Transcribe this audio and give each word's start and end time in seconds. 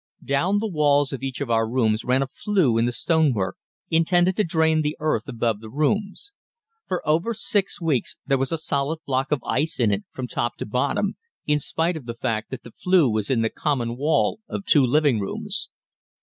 Down 0.25 0.57
the 0.57 0.67
walls 0.67 1.13
of 1.13 1.21
each 1.21 1.41
of 1.41 1.51
our 1.51 1.69
rooms 1.69 2.03
ran 2.03 2.23
a 2.23 2.25
flue 2.27 2.75
in 2.79 2.85
the 2.85 2.91
stonework, 2.91 3.55
intended 3.91 4.35
to 4.37 4.43
drain 4.43 4.81
the 4.81 4.97
earth 4.99 5.27
above 5.27 5.59
the 5.59 5.69
rooms. 5.69 6.31
For 6.87 7.07
over 7.07 7.35
six 7.35 7.79
weeks 7.79 8.17
there 8.25 8.39
was 8.39 8.51
a 8.51 8.57
solid 8.57 8.97
block 9.05 9.31
of 9.31 9.43
ice 9.43 9.79
in 9.79 9.91
it 9.91 10.03
from 10.09 10.25
top 10.25 10.55
to 10.55 10.65
bottom, 10.65 11.17
in 11.45 11.59
spite 11.59 11.97
of 11.97 12.07
the 12.07 12.15
fact 12.17 12.49
that 12.49 12.63
the 12.63 12.71
flue 12.71 13.11
was 13.11 13.29
in 13.29 13.41
the 13.43 13.49
common 13.51 13.95
wall 13.95 14.39
of 14.49 14.65
two 14.65 14.83
living 14.83 15.19
rooms. 15.19 15.69